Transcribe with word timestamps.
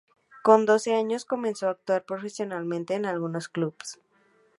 Con 0.41 0.65
doce 0.65 0.95
años 0.95 1.25
comenzó 1.25 1.67
a 1.67 1.73
actuar 1.73 2.05
profesionalmente 2.05 2.95
en 2.95 3.05
algunos 3.05 3.49
clubes. 3.49 3.99